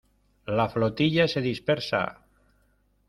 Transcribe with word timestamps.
la 0.47 0.65
flotilla 0.71 1.27
se 1.27 1.41
dispersa. 1.47 2.03